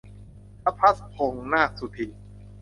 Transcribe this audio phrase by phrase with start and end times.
[0.65, 2.09] รภัสพงษ์ นาคสุทิน